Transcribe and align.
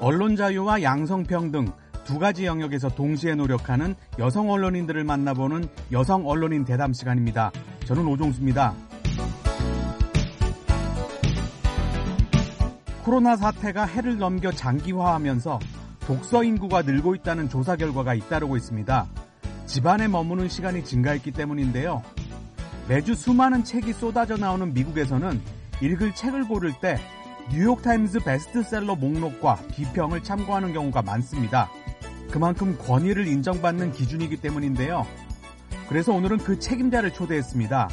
언론 0.00 0.34
자유와 0.34 0.82
양성평등 0.82 1.70
두 2.04 2.18
가지 2.18 2.46
영역에서 2.46 2.88
동시에 2.88 3.34
노력하는 3.34 3.94
여성 4.18 4.50
언론인들을 4.50 5.04
만나보는 5.04 5.68
여성 5.92 6.26
언론인 6.26 6.64
대담 6.64 6.94
시간입니다. 6.94 7.52
저는 7.84 8.06
오종수입니다. 8.06 8.74
코로나 13.04 13.36
사태가 13.36 13.84
해를 13.84 14.16
넘겨 14.16 14.50
장기화하면서 14.50 15.58
독서 16.06 16.44
인구가 16.44 16.80
늘고 16.80 17.14
있다는 17.16 17.50
조사 17.50 17.76
결과가 17.76 18.14
잇따르고 18.14 18.56
있습니다. 18.56 19.06
집안에 19.66 20.08
머무는 20.08 20.48
시간이 20.48 20.82
증가했기 20.82 21.32
때문인데요. 21.32 22.02
매주 22.88 23.14
수많은 23.14 23.64
책이 23.64 23.92
쏟아져 23.92 24.38
나오는 24.38 24.72
미국에서는 24.72 25.40
읽을 25.82 26.14
책을 26.14 26.48
고를 26.48 26.72
때 26.80 26.98
뉴욕타임즈 27.52 28.20
베스트셀러 28.20 28.94
목록과 28.94 29.56
비평을 29.74 30.22
참고하는 30.22 30.72
경우가 30.72 31.02
많습니다. 31.02 31.68
그만큼 32.30 32.78
권위를 32.78 33.26
인정받는 33.26 33.90
기준이기 33.90 34.40
때문인데요. 34.40 35.04
그래서 35.88 36.12
오늘은 36.12 36.38
그 36.38 36.60
책임자를 36.60 37.12
초대했습니다. 37.12 37.88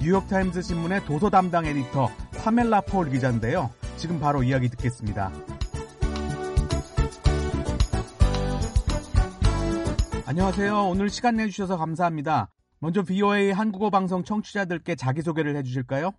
뉴욕타임즈 0.00 0.60
신문의 0.60 1.04
도서 1.04 1.30
담당 1.30 1.66
에디터 1.66 2.10
파멜라 2.38 2.80
폴 2.80 3.08
기자인데요. 3.08 3.70
지금 3.96 4.18
바로 4.18 4.42
이야기 4.42 4.68
듣겠습니다. 4.68 5.30
안녕하세요. 10.26 10.88
오늘 10.88 11.10
시간 11.10 11.36
내주셔서 11.36 11.76
감사합니다. 11.76 12.48
먼저 12.80 13.02
VOA 13.02 13.52
한국어 13.52 13.88
방송 13.88 14.24
청취자들께 14.24 14.96
자기소개를 14.96 15.54
해주실까요? 15.56 16.10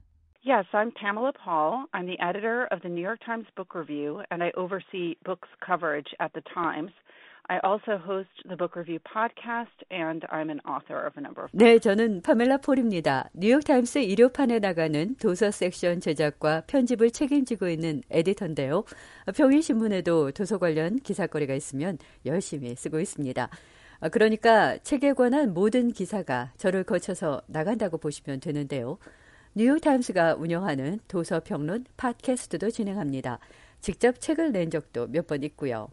Yes, 0.48 0.64
I'm 0.72 0.92
Pamela 0.94 1.34
Paul. 1.34 1.88
I'm 1.94 2.06
the 2.06 2.18
editor 2.22 2.70
of 2.72 2.82
the 2.82 2.88
New 2.88 3.02
York 3.02 3.20
Times 3.26 3.48
Book 3.58 3.76
Review, 3.76 4.22
and 4.32 4.42
I 4.42 4.54
oversee 4.56 5.18
books 5.26 5.50
coverage 5.60 6.08
at 6.22 6.32
the 6.32 6.42
Times. 6.56 6.92
I 7.50 7.60
also 7.66 7.98
host 7.98 8.30
the 8.48 8.56
Book 8.56 8.78
Review 8.78 9.00
podcast, 9.04 9.76
and 9.92 10.24
I'm 10.32 10.50
an 10.50 10.62
author 10.62 11.06
of 11.06 11.18
a 11.18 11.22
number 11.22 11.44
of. 11.44 11.52
네, 11.52 11.80
저는 11.80 12.22
파멜라 12.22 12.60
폴입니다. 12.60 13.30
뉴욕 13.34 13.62
타임스 13.62 14.00
일요판에 14.00 14.60
나가는 14.60 15.18
도서 15.18 15.52
섹션 15.52 16.00
제작과 16.00 16.64
편집을 16.68 17.12
책임지고 17.12 17.68
있는 17.68 18.02
에디터인데요. 18.10 18.86
평일 19.36 19.62
신문에도 19.62 20.32
도서 20.32 20.60
관련 20.60 20.96
기사거리가 20.96 21.56
있으면 21.56 21.98
열심히 22.26 22.74
쓰고 22.74 23.02
있습니다. 23.02 23.50
그러니까 24.14 24.78
책에 24.78 25.12
관한 25.12 25.54
모든 25.54 25.92
기사가 25.92 26.54
저를 26.56 26.86
거쳐서 26.86 27.42
나간다고 27.48 27.98
보시면 27.98 28.40
되는데요. 28.40 28.98
뉴욕타임스가 29.62 30.36
운영하는 30.36 31.00
도서평론 31.08 31.86
팟캐스트도 31.98 32.70
진행합니다. 32.70 33.40
직접 33.82 34.22
책을 34.22 34.52
낸 34.52 34.70
적도 34.70 35.08
몇 35.08 35.26
번 35.26 35.42
있고요. 35.42 35.88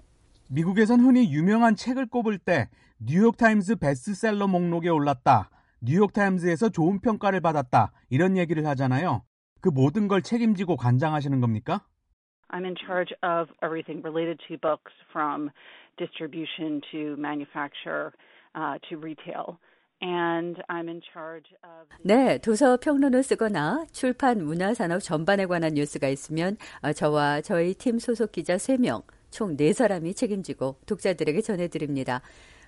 미국에선 0.51 1.01
흔히 1.01 1.33
유명한 1.33 1.75
책을 1.75 2.05
꼽을 2.11 2.37
때 2.37 2.69
뉴욕타임스 3.01 3.77
베스트셀러 3.77 4.49
목록에 4.49 4.91
올랐다. 4.91 5.49
뉴욕타임스에서 5.81 6.69
좋은 6.69 7.01
평가를 7.01 7.41
받았다. 7.41 7.93
이런 8.11 8.37
얘기를 8.37 8.67
하잖아요. 8.67 9.23
그 9.63 9.71
모든 9.71 10.09
걸 10.09 10.21
책임지고 10.21 10.77
관장하시는 10.77 11.41
겁니까? 11.41 11.87
I'm 12.51 12.67
in 12.67 12.75
charge 12.77 13.15
of 13.23 13.49
everything 13.65 14.05
related 14.05 14.39
to 14.47 14.59
books 14.61 14.93
from 15.11 15.49
distribution 15.97 16.83
to 16.93 17.17
manufacture 17.17 18.13
uh, 18.55 18.77
to 18.91 18.99
retail. 19.01 19.57
네, 22.03 22.39
도서 22.39 22.77
평론을 22.77 23.23
쓰거나 23.23 23.87
출판 23.93 24.45
문화 24.45 24.75
산업 24.75 25.01
전반에 25.01 25.47
관한 25.47 25.75
뉴스가 25.75 26.09
있으면 26.09 26.57
저와 26.95 27.41
저희 27.41 27.75
팀 27.75 27.99
소속 27.99 28.33
기자 28.33 28.57
3명, 28.57 29.03
총 29.31 29.57
4사람이 29.57 30.15
책임지고 30.15 30.77
독자들에게 30.87 31.41
전해드립니다. 31.41 32.21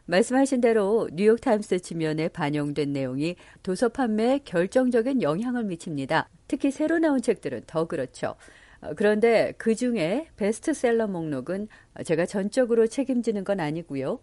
말씀하신 0.07 0.61
대로 0.61 1.09
뉴욕타임스 1.13 1.81
지면에 1.81 2.29
반영된 2.29 2.93
내용이 2.93 3.37
도서 3.63 3.89
판매에 3.89 4.41
결정적인 4.45 5.21
영향을 5.21 5.65
미칩니다. 5.65 6.29
특히 6.49 6.71
새로 6.71 6.99
나온 6.99 7.21
책들은 7.21 7.65
더 7.67 7.87
그렇죠. 7.87 8.37
그런데 8.97 9.53
그 9.59 9.75
중에 9.75 10.29
베스트셀러 10.37 11.09
목록은 11.09 11.67
제가 12.05 12.25
전적으로 12.27 12.87
책임지는 12.87 13.43
건 13.43 13.59
아니고요. 13.59 14.21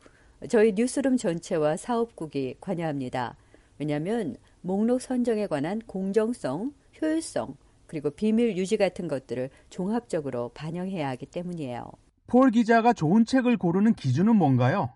저희 0.49 0.73
뉴스룸 0.73 1.17
전체와 1.17 1.77
사업국이 1.77 2.55
관여합니다. 2.59 3.35
왜냐하면 3.79 4.35
목록 4.61 5.01
선정에 5.01 5.47
관한 5.47 5.79
공정성, 5.79 6.73
효율성, 7.01 7.55
그리고 7.87 8.09
비밀 8.09 8.57
유지 8.57 8.77
같은 8.77 9.07
것들을 9.07 9.49
종합적으로 9.69 10.49
반영해야 10.49 11.09
하기 11.09 11.27
때문이에요. 11.27 11.85
폴 12.27 12.51
기자가 12.51 12.93
좋은 12.93 13.25
책을 13.25 13.57
고르는 13.57 13.93
기준은 13.93 14.35
뭔가요? 14.35 14.89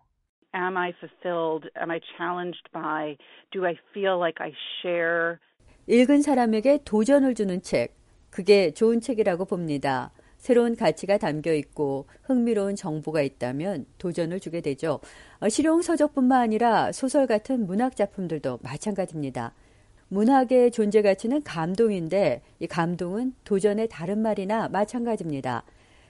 Am 0.55 0.77
I 0.77 0.91
fulfilled? 0.97 1.69
Am 1.79 1.91
I 1.91 1.99
challenged 2.17 2.63
by? 2.71 3.17
Do 3.51 3.65
I 3.65 3.75
feel 3.91 4.15
like 4.15 4.37
I 4.39 4.51
share? 4.81 5.37
읽은 5.87 6.21
사람에게 6.21 6.79
도전을 6.83 7.35
주는 7.35 7.61
책, 7.61 7.95
그게 8.29 8.71
좋은 8.71 8.99
책이라고 8.99 9.45
봅니다. 9.45 10.11
새로운 10.47 10.77
가치가 10.77 11.17
담겨 11.17 11.53
있고 11.53 12.05
흥미로운 12.23 12.77
정보가 12.77 13.21
있다면 13.21 13.85
도전을 13.97 14.39
주게 14.39 14.61
되죠. 14.61 15.01
실용 15.49 15.81
서적뿐만 15.81 16.39
아니라 16.39 16.93
소설 16.93 17.27
같은 17.27 17.67
문학 17.67 17.97
작품들도 17.97 18.59
마찬가지입니다. 18.61 19.51
문학의 20.07 20.71
존재 20.71 21.01
가치는 21.01 21.43
감동인데 21.43 22.43
이 22.59 22.67
감동은 22.67 23.33
도전의 23.43 23.89
다른 23.89 24.19
말이나 24.19 24.69
마찬가지입니다. 24.69 25.63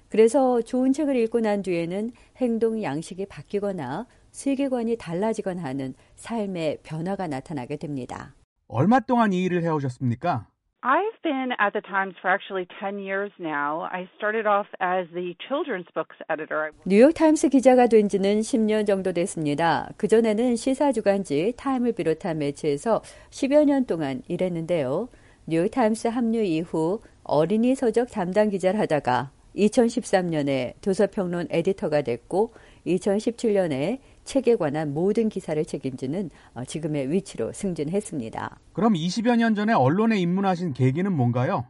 그래서 0.07 0.61
좋은 0.61 0.93
책을 0.93 1.15
읽고 1.15 1.39
난 1.39 1.63
뒤에는 1.63 2.11
행동 2.37 2.83
양식이 2.83 3.25
바뀌거나 3.25 4.05
세계관이 4.29 4.97
달라지거나 4.97 5.63
하는 5.63 5.95
삶의 6.15 6.81
변화가 6.83 7.25
나타나게 7.25 7.77
됩니다. 7.77 8.35
얼마 8.67 8.99
동안 8.99 9.33
이 9.33 9.43
일을 9.45 9.63
해오셨습니까? 9.63 10.47
I've 10.87 11.21
been 11.21 11.51
at 11.59 11.73
the 11.73 11.81
Times 11.81 12.15
for 12.21 12.29
actually 12.29 12.65
10 12.79 12.99
years 12.99 13.29
now. 13.37 13.89
I 13.91 14.07
started 14.15 14.47
off 14.47 14.67
as 14.79 15.05
the 15.13 15.35
children's 15.49 15.85
books 15.93 16.15
editor. 16.29 16.71
뉴욕 16.85 17.13
타임스 17.13 17.49
기자가 17.49 17.87
된 17.87 18.07
지는 18.07 18.39
10년 18.39 18.87
정도 18.87 19.11
됐습니다. 19.11 19.89
그전에는 19.97 20.55
시사 20.55 20.93
주간지 20.93 21.53
타임을 21.57 21.91
비롯한 21.91 22.37
매체에서 22.37 23.01
10여 23.31 23.65
년 23.65 23.85
동안 23.85 24.21
일했는데요. 24.29 25.09
뉴욕 25.47 25.69
타임스 25.69 26.07
합류 26.07 26.41
이후 26.41 27.01
어린이 27.25 27.75
서적 27.75 28.09
담당 28.09 28.47
기자를 28.47 28.79
하다가 28.79 29.31
2013년에 29.57 30.75
도서평론 30.79 31.47
에디터가 31.49 32.03
됐고 32.03 32.53
2017년에 32.85 33.99
책에 34.27 34.57
관한 34.57 34.93
모든 34.93 35.29
기사를 35.29 35.63
책임지는 35.63 36.29
지금의 36.67 37.09
위치로 37.09 37.53
승진했습니다. 37.53 38.59
그럼 38.73 38.93
20여 38.93 39.37
년 39.37 39.55
전에 39.55 39.73
언론에 39.73 40.17
입문하신 40.19 40.73
계기는 40.73 41.11
뭔가요? 41.11 41.65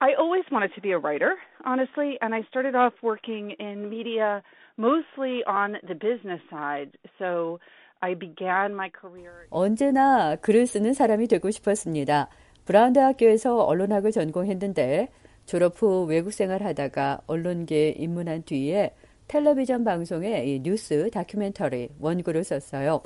I 0.00 0.10
always 0.18 0.44
wanted 0.52 0.74
to 0.74 0.82
be 0.82 0.90
a 0.90 0.98
writer, 0.98 1.38
honestly, 1.64 2.18
and 2.20 2.34
I 2.34 2.42
started 2.50 2.76
off 2.76 2.92
working 3.02 3.54
in 3.58 3.88
media 3.88 4.42
mostly 4.76 5.40
on 5.48 5.80
the 5.86 5.96
business 5.96 6.42
side. 6.50 6.92
So 7.18 7.58
I 8.02 8.12
began 8.18 8.74
my 8.74 8.90
career. 8.92 9.46
언제나 9.48 10.36
글을 10.36 10.66
쓰는 10.66 10.92
사람이 10.92 11.28
되고 11.28 11.50
싶었습니다. 11.50 12.28
브라운 12.66 12.92
대학교에서 12.92 13.64
언론학을 13.64 14.10
전공했는데 14.10 15.08
졸업 15.46 15.80
후 15.80 16.04
외국 16.04 16.32
생활하다가 16.32 17.22
언론계에 17.26 17.94
입문한 17.96 18.42
뒤에 18.42 18.92
텔레비전 19.28 19.82
방송에 19.82 20.60
뉴스 20.62 21.10
다큐멘터리 21.10 21.88
원고를 21.98 22.44
썼어요. 22.44 23.02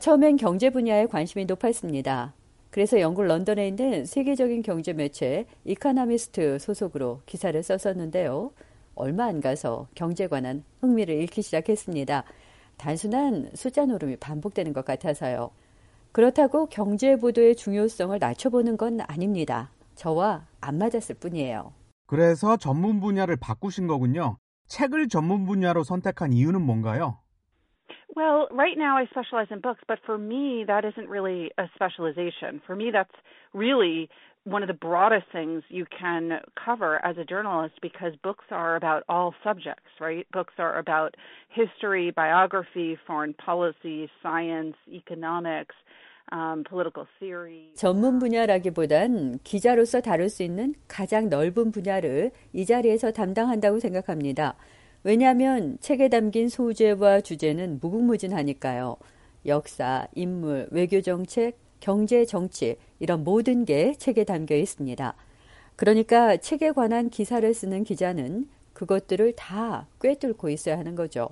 처음엔 0.00 0.36
경제 0.36 0.68
분야에 0.68 1.06
관심이 1.06 1.46
높았습니다. 1.46 2.34
그래서 2.70 3.00
영국 3.00 3.24
런던에 3.24 3.68
있는 3.68 4.04
세계적인 4.04 4.60
경제 4.62 4.92
매체 4.92 5.46
이카나미스트 5.64 6.58
소속으로 6.58 7.22
기사를 7.24 7.60
썼었는데요. 7.62 8.52
얼마 8.94 9.24
안 9.24 9.40
가서 9.40 9.88
경제 9.94 10.26
관한 10.26 10.62
흥미를 10.80 11.14
잃기 11.14 11.40
시작했습니다. 11.40 12.24
단순한 12.76 13.50
숫자 13.54 13.86
노름이 13.86 14.16
반복되는 14.16 14.74
것 14.74 14.84
같아서요. 14.84 15.50
그렇다고 16.12 16.66
경제 16.66 17.16
보도의 17.16 17.56
중요성을 17.56 18.18
낮춰보는 18.18 18.76
건 18.76 19.00
아닙니다. 19.00 19.70
저와 19.94 20.46
안 20.60 20.76
맞았을 20.76 21.14
뿐이에요. 21.14 21.72
그래서 22.06 22.58
전문 22.58 23.00
분야를 23.00 23.36
바꾸신 23.36 23.86
거군요. 23.86 24.36
책을 24.67 25.09
전문 25.09 25.45
분야로 25.45 25.83
선택한 25.83 26.33
이유는 26.33 26.61
뭔가요? 26.61 27.19
Well, 28.15 28.47
right 28.51 28.77
now 28.77 28.97
I 28.97 29.05
specialize 29.07 29.47
in 29.51 29.61
books, 29.61 29.81
but 29.87 29.99
for 30.05 30.17
me, 30.17 30.65
that 30.67 30.83
isn't 30.83 31.07
really 31.07 31.49
a 31.57 31.69
specialization. 31.75 32.61
For 32.65 32.75
me, 32.75 32.91
that's 32.91 33.15
really 33.53 34.09
one 34.43 34.63
of 34.63 34.67
the 34.67 34.73
broadest 34.73 35.27
things 35.31 35.63
you 35.69 35.85
can 35.85 36.41
cover 36.55 37.03
as 37.05 37.17
a 37.17 37.23
journalist 37.23 37.75
because 37.81 38.13
books 38.23 38.45
are 38.51 38.75
about 38.75 39.03
all 39.07 39.33
subjects, 39.43 39.91
right? 39.99 40.27
Books 40.31 40.55
are 40.57 40.77
about 40.77 41.15
history, 41.49 42.11
biography, 42.11 42.97
foreign 43.07 43.33
policy, 43.35 44.09
science, 44.21 44.75
economics. 44.91 45.75
Um, 46.32 46.64
political 46.64 47.06
theory. 47.20 47.70
전문 47.76 48.18
분야라기보단 48.18 49.38
기자로서 49.44 50.00
다룰 50.00 50.28
수 50.28 50.42
있는 50.42 50.74
가장 50.88 51.28
넓은 51.28 51.70
분야를 51.70 52.32
이 52.52 52.66
자리에서 52.66 53.12
담당한다고 53.12 53.78
생각합니다. 53.78 54.56
왜냐하면 55.04 55.78
책에 55.80 56.08
담긴 56.08 56.48
소재와 56.48 57.20
주제는 57.20 57.78
무궁무진하니까요. 57.80 58.96
역사, 59.46 60.08
인물, 60.16 60.66
외교 60.72 61.00
정책, 61.00 61.56
경제 61.78 62.24
정치 62.24 62.76
이런 62.98 63.22
모든 63.22 63.64
게 63.64 63.92
책에 63.92 64.24
담겨 64.24 64.56
있습니다. 64.56 65.14
그러니까 65.76 66.36
책에 66.38 66.72
관한 66.72 67.08
기사를 67.08 67.54
쓰는 67.54 67.84
기자는 67.84 68.48
그것들을 68.72 69.34
다 69.36 69.86
꿰뚫고 70.00 70.50
있어야 70.50 70.76
하는 70.76 70.96
거죠. 70.96 71.28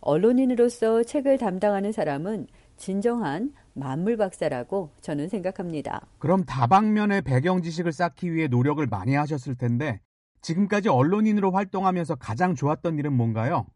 언론인으로서 0.00 1.02
책을 1.02 1.38
담당하는 1.38 1.90
사람은 1.90 2.46
진정한 2.76 3.52
만물 3.74 4.16
박사라고 4.16 4.90
저는 5.00 5.28
생각합니다. 5.28 6.06
그럼 6.18 6.44
다방면의 6.44 7.22
배경 7.22 7.62
지식을 7.62 7.92
쌓기 7.92 8.32
위해 8.32 8.48
노력을 8.48 8.84
많이 8.86 9.14
하셨을 9.14 9.56
텐데 9.56 10.00
지금까지 10.40 10.88
언론인으로 10.88 11.50
활동하면서 11.50 12.16
가장 12.16 12.54
좋았던 12.54 12.98
일은 12.98 13.12
뭔가요? 13.12 13.66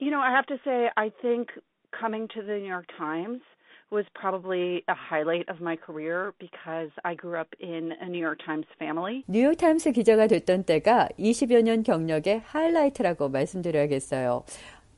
You 0.00 0.10
know, 0.10 0.22
I 0.22 0.32
have 0.32 0.46
to 0.46 0.56
say 0.64 0.90
I 0.96 1.10
think 1.20 1.52
coming 1.92 2.28
to 2.34 2.42
the 2.42 2.58
New 2.58 2.70
York 2.70 2.86
Times 2.96 3.42
was 3.90 4.04
probably 4.14 4.82
a 4.88 4.94
highlight 4.94 5.48
of 5.48 5.60
my 5.60 5.76
career 5.76 6.32
because 6.38 6.90
I 7.04 7.14
grew 7.14 7.40
up 7.40 7.48
in 7.60 7.92
a 8.00 8.08
New 8.08 8.20
York 8.20 8.38
Times 8.44 8.66
family. 8.78 9.24
뉴욕 9.28 9.56
타임스 9.56 9.92
기자가 9.92 10.26
됐던 10.26 10.64
때가 10.64 11.08
20여 11.18 11.62
년 11.62 11.82
경력의 11.82 12.42
하이라이트라고 12.44 13.28
말씀드려야겠어요. 13.30 14.44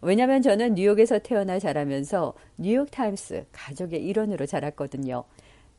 왜냐하면 0.03 0.41
저는 0.43 0.75
뉴욕에서 0.75 1.19
태어나 1.19 1.59
자라면서 1.59 2.35
뉴욕 2.57 2.91
타임스 2.91 3.45
가족의 3.53 4.03
일원으로 4.05 4.47
자랐거든요. 4.47 5.25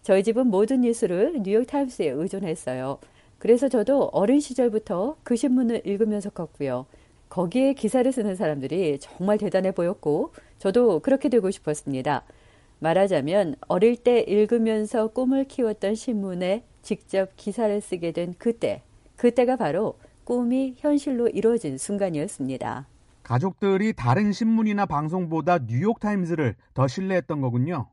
저희 0.04 0.24
집은 0.24 0.48
모든 0.48 0.82
뉴스를 0.82 1.42
뉴욕 1.44 1.66
타임스에 1.66 2.10
의존했어요. 2.10 3.00
그래서 3.40 3.68
저도 3.68 4.10
어린 4.14 4.40
시절부터 4.40 5.18
그 5.24 5.36
신문을 5.36 5.82
읽으면서 5.86 6.30
컸고요. 6.30 6.86
거기에 7.30 7.74
기사를 7.74 8.12
쓰는 8.12 8.36
사람들이 8.36 9.00
정말 9.00 9.38
대단해 9.38 9.72
보였고 9.72 10.34
저도 10.60 11.00
그렇게 11.00 11.30
되고 11.30 11.50
싶었습니다. 11.50 12.24
말하자면 12.80 13.56
어릴 13.68 13.96
때 13.96 14.20
읽으면서 14.28 15.08
꿈을 15.08 15.46
키웠던 15.46 15.96
신문에 15.96 16.64
직접 16.82 17.32
기사를 17.38 17.80
쓰게 17.80 18.12
된 18.12 18.36
그때, 18.38 18.82
그때가 19.16 19.56
바로 19.56 19.98
꿈이 20.24 20.76
현실로 20.78 21.28
이루어진 21.30 21.78
순간이었습니다. 21.78 22.91
가족들이 23.32 23.94
다른 23.94 24.34
신문이나 24.34 24.86
방송보다 24.86 25.60
뉴욕타임즈를 25.60 26.56
더 26.74 26.88
신뢰했던 26.88 27.40
거군요. 27.40 27.88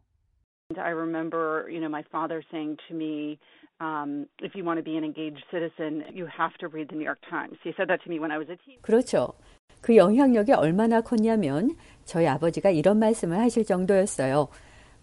I 0.76 0.90
remember, 0.90 1.70
you 1.70 1.78
know, 1.78 1.86
my 1.88 2.02
father 2.10 2.42
saying 2.50 2.76
to 2.88 2.96
me, 2.96 3.38
um, 3.78 4.26
if 4.42 4.58
you 4.58 4.64
want 4.66 4.78
to 4.78 4.82
be 4.82 4.98
an 4.98 5.04
engaged 5.04 5.44
citizen, 5.48 6.02
you 6.10 6.26
have 6.26 6.58
to 6.58 6.66
read 6.66 6.90
the 6.90 6.98
New 6.98 7.06
York 7.06 7.22
Times. 7.30 7.54
He 7.62 7.70
said 7.78 7.86
that 7.86 8.02
to 8.02 8.10
me 8.10 8.18
when 8.18 8.32
I 8.32 8.38
was 8.38 8.50
a 8.50 8.58
teen. 8.66 8.82
그렇죠. 8.82 9.38
그 9.80 9.94
영향력이 9.94 10.54
얼마나 10.54 11.00
컸냐면 11.02 11.70
저희 12.04 12.26
아버지가 12.26 12.70
이런 12.70 12.98
말씀을 12.98 13.38
하실 13.38 13.64
정도였어요. 13.64 14.48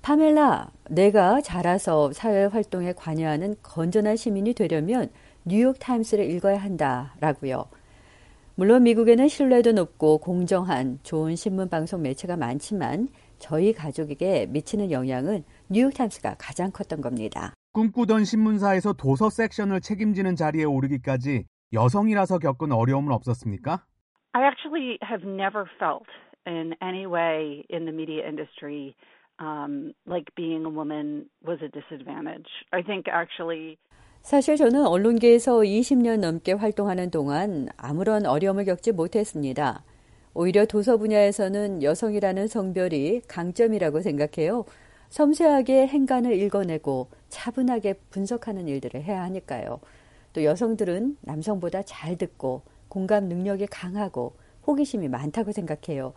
파멜라, 0.02 0.70
내가 0.90 1.40
자라서 1.40 2.12
사회 2.12 2.44
활동에 2.44 2.92
관여하는 2.92 3.56
건전한 3.64 4.18
시민이 4.18 4.54
되려면 4.54 5.08
뉴욕 5.46 5.80
타임스를 5.80 6.30
읽어야 6.30 6.58
한다라고요. 6.58 7.70
물론 8.58 8.84
미국에는 8.84 9.28
신뢰도 9.28 9.74
높고 9.74 10.20
공정한 10.20 10.98
좋은 11.04 11.36
신문 11.36 11.70
방송 11.70 12.02
매체가 12.02 12.38
많지만 12.38 13.10
저희 13.38 13.74
가족에게 13.74 14.46
미치는 14.46 14.92
영향은 14.92 15.44
뉴욕타임스가 15.70 16.38
가장 16.40 16.72
컸던 16.72 17.02
겁니다. 17.02 17.54
꿈꾸던 17.74 18.24
신문사에서 18.24 18.94
도서 18.94 19.30
섹션을 19.30 19.82
책임지는 19.82 20.38
자리에 20.38 20.64
오르기까지 20.64 21.44
여성이라서 21.74 22.40
겪은 22.40 22.72
어려움은 22.72 23.12
없었습니까? 23.12 23.84
I 24.32 24.48
actually 24.48 25.00
have 25.04 25.28
never 25.28 25.66
felt 25.78 26.08
in 26.48 26.76
any 26.82 27.06
way 27.06 27.66
in 27.70 27.84
the 27.84 27.92
media 27.92 28.26
industry 28.26 28.96
um, 29.40 29.92
like 30.08 30.32
being 30.38 30.64
a 30.64 30.70
woman 30.70 31.26
was 31.44 31.60
a 31.62 31.68
disadvantage. 31.68 32.48
I 32.72 32.84
think 32.84 33.12
actually 33.12 33.78
사실 34.26 34.56
저는 34.56 34.88
언론계에서 34.88 35.60
20년 35.60 36.18
넘게 36.18 36.54
활동하는 36.54 37.12
동안 37.12 37.68
아무런 37.78 38.26
어려움을 38.26 38.66
겪지 38.66 38.92
못했습니다. 38.92 39.84
오히려 40.34 40.66
도서 40.66 40.98
분야에서는 40.98 41.84
여성이라는 41.84 42.48
성별이 42.48 43.22
강점이라고 43.28 44.02
생각해요. 44.02 44.66
섬세하게 45.12 45.86
행간을 45.86 46.42
읽어내고 46.42 47.10
차분하게 47.30 48.00
분석하는 48.10 48.68
일들을 48.68 49.04
해야 49.04 49.22
하니까요. 49.26 49.80
또 50.34 50.44
여성들은 50.44 51.18
남성보다 51.22 51.84
잘 51.84 52.18
듣고 52.18 52.64
공감 52.88 53.26
능력이 53.26 53.68
강하고 53.68 54.34
호기심이 54.66 55.08
많다고 55.08 55.52
생각해요. 55.52 56.14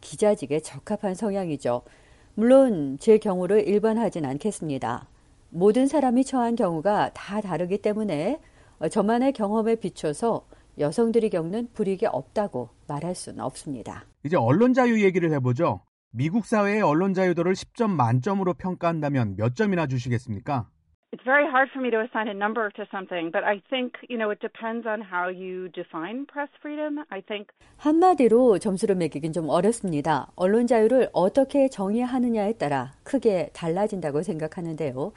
기자직에 0.00 0.58
적합한 0.58 1.14
성향이죠. 1.14 1.82
물론 2.34 2.98
제 2.98 3.18
경우를 3.18 3.68
일반하진 3.68 4.24
않겠습니다. 4.24 5.11
모든 5.54 5.86
사람이 5.86 6.24
처한 6.24 6.56
경우가 6.56 7.10
다 7.12 7.42
다르기 7.42 7.76
때문에 7.78 8.40
저만의 8.90 9.32
경험에 9.34 9.76
비춰서 9.76 10.46
여성들이 10.78 11.28
겪는 11.28 11.68
불이익이 11.74 12.06
없다고 12.06 12.70
말할 12.88 13.14
수는 13.14 13.40
없습니다. 13.44 14.06
이제 14.24 14.36
언론 14.38 14.72
자유 14.72 15.04
얘기를 15.04 15.30
해보죠. 15.32 15.82
미국 16.10 16.46
사회의 16.46 16.80
언론 16.80 17.12
자유도를 17.12 17.52
10점 17.52 17.90
만점으로 17.90 18.54
평가한다면 18.54 19.36
몇 19.36 19.54
점이나 19.54 19.86
주시겠습니까? 19.86 20.68
It's 21.12 21.24
very 21.24 21.44
hard 21.44 21.68
for 21.70 21.84
me 21.84 21.90
to 21.90 22.00
assign 22.00 22.28
a 22.28 22.34
number 22.34 22.70
to 22.72 22.86
something, 22.88 23.30
but 23.30 23.44
I 23.44 23.60
think, 23.68 24.00
you 24.08 24.16
know, 24.16 24.32
it 24.32 24.40
depends 24.40 24.88
on 24.88 25.04
how 25.04 25.28
you 25.28 25.68
define 25.76 26.24
press 26.24 26.48
freedom. 26.60 27.04
I 27.10 27.20
think 27.20 27.52
한마디로 27.76 28.58
점수를 28.58 28.96
매기긴 28.96 29.34
좀 29.34 29.50
어렵습니다. 29.50 30.32
언론 30.34 30.66
자유를 30.66 31.10
어떻게 31.12 31.68
정의하느냐에 31.68 32.54
따라 32.54 32.92
크게 33.04 33.50
달라진다고 33.52 34.22
생각하는데요. 34.22 35.12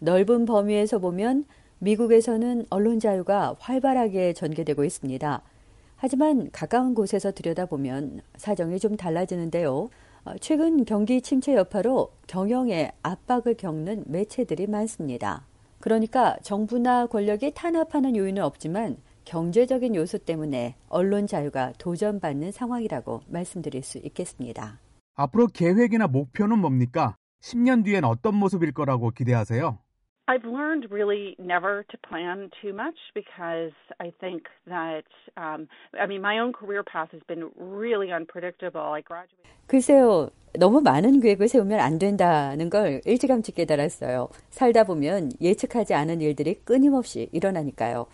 넓은 0.00 0.46
범위에서 0.46 0.98
보면 0.98 1.44
미국에서는 1.78 2.66
언론 2.70 3.00
자유가 3.00 3.54
활발하게 3.58 4.32
전개되고 4.32 4.84
있습니다. 4.84 5.42
하지만 5.96 6.50
가까운 6.50 6.94
곳에서 6.94 7.30
들여다보면 7.30 8.22
사정이 8.36 8.78
좀 8.78 8.96
달라지는데요. 8.96 9.88
어, 10.24 10.32
최근 10.40 10.84
경기 10.84 11.20
침체 11.20 11.54
여파로 11.54 12.10
경영에 12.26 12.92
압박을 13.02 13.54
겪는 13.54 14.04
매체들이 14.06 14.66
많습니다. 14.66 15.46
그러니까 15.78 16.36
정부나 16.42 17.06
권력이 17.06 17.52
탄압하는 17.54 18.16
요인은 18.16 18.42
없지만 18.42 18.96
경제적인 19.24 19.94
요소 19.94 20.18
때문에 20.18 20.76
언론 20.88 21.26
자유가 21.26 21.72
도전받는 21.78 22.52
상황이라고 22.52 23.22
말씀드릴 23.28 23.82
수 23.82 23.98
있겠습니다. 23.98 24.78
앞으로 25.14 25.46
계획이나 25.46 26.06
목표는 26.06 26.58
뭡니까? 26.58 27.16
10년 27.42 27.84
뒤엔 27.84 28.04
어떤 28.04 28.34
모습일 28.34 28.72
거라고 28.72 29.10
기대하세요? 29.10 29.78
I've 30.30 30.44
learned 30.44 30.86
really 30.92 31.34
never 31.40 31.84
to 31.90 31.96
plan 32.08 32.50
too 32.62 32.72
much 32.72 32.94
because 33.14 33.74
I 33.98 34.12
think 34.20 34.44
that, 34.68 35.02
um, 35.36 35.66
I 36.00 36.06
mean, 36.06 36.22
my 36.22 36.38
own 36.38 36.52
career 36.52 36.84
path 36.84 37.10
has 37.10 37.20
been 37.26 37.50
really 37.56 38.12
unpredictable. 38.12 38.94
I 38.94 39.02
graduated. 39.02 39.50
글쎄요, 39.66 40.30
너무 40.56 40.82
많은 40.82 41.18
계획을 41.18 41.48
세우면 41.48 41.80
안 41.80 41.98
된다는 41.98 42.70
걸 42.70 43.00
일찌감치 43.06 43.52
깨달았어요. 43.52 44.28
살다 44.50 44.84
보면 44.84 45.32
예측하지 45.40 45.94
않은 45.94 46.20
일들이 46.20 46.54
끊임없이 46.62 47.28
일어나니까요. 47.32 48.06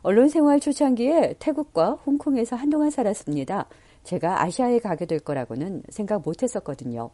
언론 0.00 0.28
생활 0.30 0.60
초창기에 0.60 1.34
태국과 1.38 1.92
홍콩에서 2.06 2.56
한동안 2.56 2.88
살았습니다. 2.88 3.66
제가 4.04 4.42
아시아에 4.42 4.78
가게 4.78 5.04
될 5.04 5.18
거라고는 5.18 5.82
생각 5.90 6.22
못 6.24 6.42
했었거든요. 6.42 7.10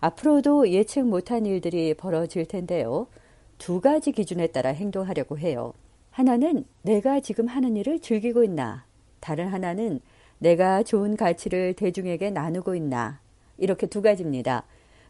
앞으로도 0.00 0.68
예측 0.68 1.06
못한 1.06 1.46
일들이 1.46 1.94
벌어질 1.94 2.44
텐데요. 2.44 3.06
두 3.58 3.80
가지 3.80 4.12
기준에 4.12 4.46
따라 4.48 4.70
행동하려고 4.70 5.38
해요. 5.38 5.72
하나는 6.10 6.64
내가 6.82 7.20
지금 7.20 7.46
하는 7.46 7.76
일을 7.76 8.00
즐기고 8.00 8.44
있나. 8.44 8.84
다른 9.20 9.48
하나는 9.48 10.00
내가 10.38 10.82
좋은 10.82 11.16
가치를 11.16 11.74
대중에게 11.74 12.30
나누고 12.30 12.74
있나. 12.74 13.20
이렇게 13.58 13.86
두 13.86 14.02
가지입니다. 14.02 14.64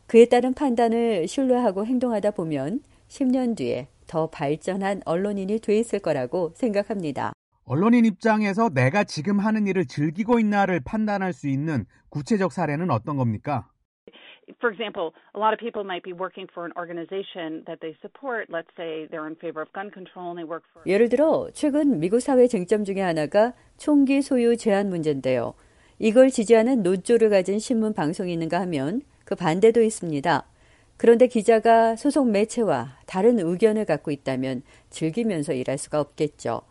그에 0.07 0.27
따른 0.27 0.55
판단을 0.55 1.27
신뢰하고 1.27 1.85
행동하다 1.85 2.33
보면 2.33 2.81
10년 3.09 3.57
뒤에 3.57 3.89
더 4.07 4.29
발전한 4.29 5.03
언론인이 5.05 5.59
돼 5.59 5.79
있을 5.79 5.99
거라고 5.99 6.53
생각합니다. 6.55 7.33
언론인 7.65 8.05
입장에서 8.05 8.69
내가 8.69 9.03
지금 9.03 9.41
하는 9.41 9.67
일을 9.67 9.87
즐기고 9.87 10.39
있나를 10.39 10.81
판단할 10.81 11.33
수 11.33 11.49
있는 11.49 11.85
구체적 12.11 12.53
사례는 12.53 12.91
어떤 12.91 13.17
겁니까? 13.17 13.69
For 14.61 14.71
example, 14.71 15.15
a 15.35 15.39
lot 15.39 15.53
of 15.53 15.59
people 15.59 15.85
might 15.85 16.03
be 16.03 16.13
working 16.13 16.47
for 16.53 16.65
an 16.65 16.73
organization 16.77 17.65
that 17.67 17.81
they 17.81 17.97
support. 18.01 18.49
Let's 18.49 18.71
say 18.77 19.07
they're 19.11 19.27
in 19.27 19.37
favor 19.37 19.61
of 19.61 19.73
gun 19.73 19.91
control 19.91 20.31
and 20.31 20.39
they 20.39 20.49
work 20.49 20.65
for. 20.73 20.83
예를 20.87 21.09
들어 21.09 21.49
최근 21.53 21.99
미국 21.99 22.21
사회 22.21 22.47
쟁점 22.47 22.85
중에 22.85 23.01
하나가 23.01 23.53
총기 23.77 24.23
소유 24.23 24.57
제한 24.57 24.89
문제인데요. 24.89 25.55
이걸 25.99 26.31
지지하는 26.31 26.83
노조를 26.83 27.31
가진 27.31 27.59
신문 27.59 27.95
방송이 27.95 28.33
있는가 28.33 28.61
하면 28.61 29.03
그 29.25 29.35
반대도 29.35 29.83
있습니다. 29.83 30.47
그런데 30.99 31.27
기자가 31.27 31.97
소속 31.97 32.31
매체와 32.31 32.99
다른 33.07 33.39
의견을 33.39 33.85
갖고 33.85 34.11
있다면 34.11 34.63
즐기면서 34.91 35.53
일할 35.53 35.77
수가 35.77 36.01
없겠죠. 36.01 36.63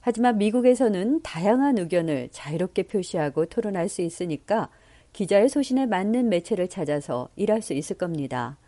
하지만 0.00 0.38
미국에서는 0.38 1.22
다양한 1.22 1.78
의견을 1.78 2.28
자유롭게 2.30 2.84
표시하고 2.84 3.46
토론할 3.46 3.88
수 3.88 4.02
있으니까 4.02 4.68
기자의 5.14 5.48
소신에 5.48 5.86
맞는 5.86 6.28
매체를 6.28 6.68
찾아서 6.68 7.28
일할 7.36 7.62
수 7.62 7.72
있을 7.72 7.96
겁니다. 7.96 8.58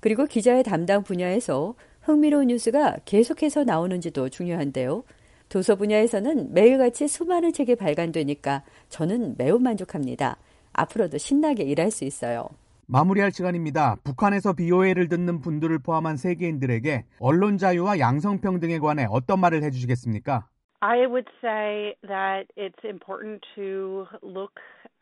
그리고 0.00 0.26
기자의 0.26 0.64
담당 0.64 1.04
분야에서 1.04 1.74
흥미로운 2.02 2.48
뉴스가 2.48 2.96
계속해서 3.04 3.62
나오는지도 3.62 4.28
중요한데요. 4.28 5.04
도서 5.48 5.76
분야에서는 5.76 6.52
매일같이 6.52 7.06
수많은 7.06 7.52
책이 7.52 7.76
발간되니까 7.76 8.64
저는 8.88 9.36
매우 9.38 9.60
만족합니다. 9.60 10.38
앞으로도 10.72 11.18
신나게 11.18 11.62
일할 11.62 11.92
수 11.92 12.04
있어요. 12.04 12.48
마무리할 12.86 13.30
시간입니다. 13.30 13.96
북한에서 14.02 14.54
BOA를 14.54 15.08
듣는 15.08 15.40
분들을 15.40 15.78
포함한 15.78 16.16
세계인들에게 16.16 17.04
언론 17.20 17.58
자유와 17.58 18.00
양성평등에 18.00 18.80
관해 18.80 19.06
어떤 19.08 19.38
말을 19.38 19.62
해주시겠습니까? 19.62 20.48
I 20.80 21.06
would 21.06 21.30
say 21.40 21.94
that 22.08 22.48
it's 22.56 22.84
important 22.84 23.40
to 23.54 24.08
look 24.20 24.52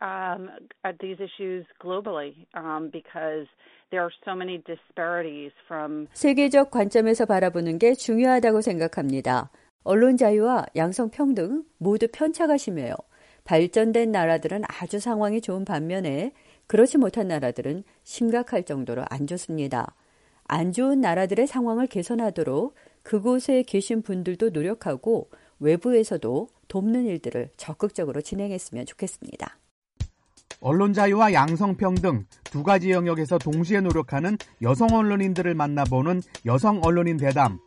um, 0.01 0.49
at 0.83 0.97
these 0.99 1.17
issues 1.19 1.65
globally 1.79 2.45
um, 2.53 2.89
because 2.91 3.47
there 3.91 4.01
are 4.01 4.11
so 4.25 4.35
many 4.35 4.61
disparities 4.65 5.51
from 5.67 6.07
세계적 6.13 6.71
관점에서 6.71 7.25
바라보는 7.25 7.77
게 7.77 7.93
중요하다고 7.93 8.61
생각합니다. 8.61 9.49
언론 9.83 10.17
자유와 10.17 10.65
양성 10.75 11.09
평등 11.09 11.63
모두 11.77 12.07
편차가 12.11 12.57
심해요. 12.57 12.93
발전된 13.43 14.11
나라들은 14.11 14.63
아주 14.67 14.99
상황이 14.99 15.41
좋은 15.41 15.65
반면에 15.65 16.33
그렇지 16.67 16.97
못한 16.97 17.27
나라들은 17.27 17.83
심각할 18.03 18.63
정도로 18.63 19.03
안 19.09 19.27
좋습니다. 19.27 19.95
안 20.45 20.71
좋은 20.71 21.01
나라들의 21.01 21.47
상황을 21.47 21.87
개선하도록 21.87 22.75
그곳에 23.03 23.63
계신 23.63 24.01
분들도 24.01 24.49
노력하고 24.49 25.29
외부에서도 25.59 26.47
돕는 26.67 27.05
일들을 27.05 27.49
적극적으로 27.57 28.21
진행했으면 28.21 28.85
좋겠습니다. 28.85 29.57
언론 30.63 30.93
자유와 30.93 31.33
양성평등 31.33 32.25
두 32.43 32.61
가지 32.61 32.91
영역에서 32.91 33.39
동시에 33.39 33.81
노력하는 33.81 34.37
여성 34.61 34.89
언론인들을 34.93 35.55
만나보는 35.55 36.21
여성 36.45 36.79
언론인 36.83 37.17
대담. 37.17 37.57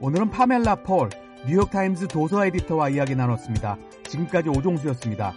오늘은 0.00 0.30
파멜라 0.30 0.76
폴, 0.76 1.10
뉴욕타임즈 1.46 2.08
도서 2.08 2.46
에디터와 2.46 2.88
이야기 2.88 3.14
나눴습니다. 3.14 3.76
지금까지 4.08 4.48
오종수였습니다. 4.48 5.34